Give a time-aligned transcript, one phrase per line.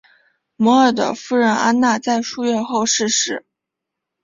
[0.55, 3.45] 摩尔的夫人安娜也在数月后逝世。